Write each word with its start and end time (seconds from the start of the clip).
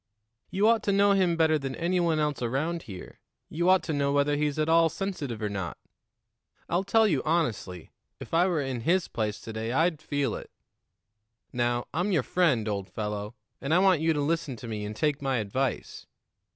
"You 0.49 0.67
ought 0.67 0.81
to 0.85 0.91
know 0.91 1.11
him 1.11 1.37
better 1.37 1.59
than 1.59 1.75
any 1.75 1.99
one 1.99 2.17
else 2.17 2.41
around 2.41 2.81
here; 2.81 3.19
you 3.49 3.69
ought 3.69 3.83
to 3.83 3.93
know 3.93 4.11
whether 4.11 4.35
he's 4.35 4.57
at 4.57 4.67
all 4.67 4.89
sensitive 4.89 5.43
or 5.43 5.47
not. 5.49 5.77
I'll 6.67 6.83
tell 6.83 7.07
you 7.07 7.21
honestly, 7.23 7.91
if 8.19 8.33
I 8.33 8.47
were 8.47 8.63
in 8.63 8.81
his 8.81 9.07
place 9.07 9.39
to 9.41 9.53
day, 9.53 9.71
I'd 9.71 10.01
feel 10.01 10.33
it. 10.33 10.49
Now, 11.53 11.85
I'm 11.93 12.11
your 12.11 12.23
friend, 12.23 12.67
old 12.67 12.89
fellow, 12.89 13.35
and 13.61 13.75
I 13.75 13.77
want 13.77 14.01
you 14.01 14.11
to 14.13 14.21
listen 14.21 14.55
to 14.55 14.67
me 14.67 14.85
and 14.85 14.95
take 14.95 15.21
my 15.21 15.37
advice. 15.37 16.07